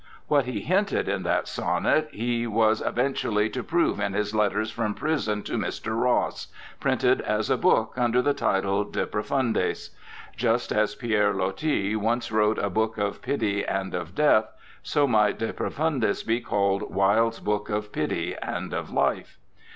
[0.27, 4.95] What he hinted in that sonnet he was eventually to prove in his letters from
[4.95, 5.95] prison to Mr.
[5.95, 6.47] Ross,
[6.79, 9.91] printed as a book under the title "De Profundis."
[10.35, 14.51] Just as Pierre Loti once wrote a Book of Pity and of Death,
[14.81, 19.37] so might "De Profundis" be called Wilde's Book of Pity and of Life.